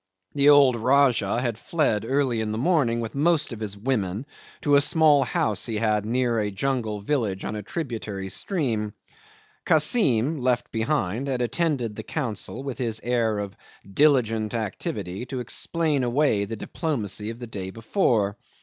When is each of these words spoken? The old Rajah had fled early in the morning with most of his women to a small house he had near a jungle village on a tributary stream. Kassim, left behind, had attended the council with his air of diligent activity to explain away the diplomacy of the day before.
The 0.33 0.49
old 0.49 0.77
Rajah 0.77 1.41
had 1.41 1.59
fled 1.59 2.05
early 2.05 2.41
in 2.41 2.51
the 2.51 2.57
morning 2.57 3.01
with 3.01 3.13
most 3.13 3.53
of 3.53 3.59
his 3.59 3.77
women 3.77 4.25
to 4.61 4.73
a 4.73 4.81
small 4.81 5.21
house 5.21 5.67
he 5.67 5.75
had 5.75 6.07
near 6.07 6.39
a 6.39 6.49
jungle 6.49 7.01
village 7.01 7.45
on 7.45 7.55
a 7.55 7.61
tributary 7.61 8.27
stream. 8.29 8.95
Kassim, 9.63 10.39
left 10.41 10.71
behind, 10.71 11.27
had 11.27 11.43
attended 11.43 11.95
the 11.95 12.01
council 12.01 12.63
with 12.63 12.79
his 12.79 12.99
air 13.03 13.37
of 13.37 13.55
diligent 13.93 14.55
activity 14.55 15.23
to 15.27 15.39
explain 15.39 16.03
away 16.03 16.45
the 16.45 16.55
diplomacy 16.55 17.29
of 17.29 17.37
the 17.37 17.45
day 17.45 17.69
before. 17.69 18.37